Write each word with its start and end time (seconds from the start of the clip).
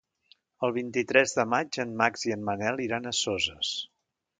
El 0.67 0.73
vint-i-tres 0.77 1.35
de 1.41 1.47
maig 1.53 1.79
en 1.85 1.95
Max 2.03 2.27
i 2.31 2.37
en 2.39 2.51
Manel 2.51 2.87
iran 2.91 3.07
a 3.15 3.19
Soses. 3.23 3.81